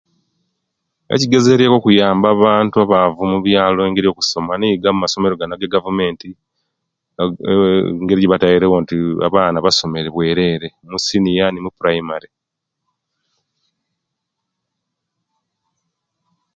Ekigezeryeku 1.13 1.75
okuyamba 1.77 2.27
abantu 2.35 2.75
abaavu 2.83 3.21
mubyaalo 3.31 3.79
engeri 3.83 4.07
yokusoma 4.07 4.53
nigo 4.55 4.87
amasomero 4.89 5.33
ganu 5.35 5.53
aga'gavumenti, 5.55 6.29
eeh 7.19 7.83
engeri 8.01 8.21
yebatairawo 8.23 8.75
nti 8.83 8.95
abaana 9.27 9.57
basomere 9.65 10.07
bweerere, 10.11 10.67
omusiniya 10.85 11.45
ne 11.49 11.59
mupuraimare. 11.63 12.29